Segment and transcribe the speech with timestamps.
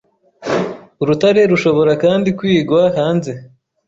[1.01, 3.31] Urutare rushobora kandi kwigwa hanze